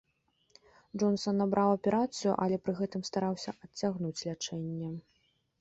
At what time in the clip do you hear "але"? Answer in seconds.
2.45-2.55